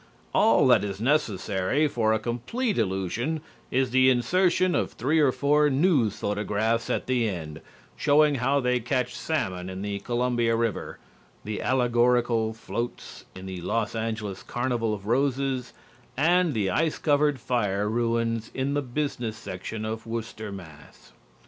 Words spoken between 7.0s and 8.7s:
the end, showing how